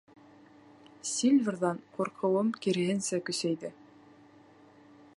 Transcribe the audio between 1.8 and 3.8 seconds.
ҡурҡыуым, киреһенсә, көсәйҙе.